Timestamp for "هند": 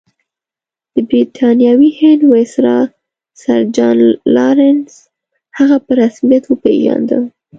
1.99-2.21